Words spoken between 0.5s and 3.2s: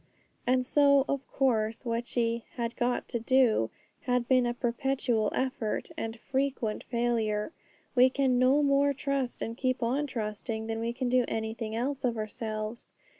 so, of course, what she 'had got to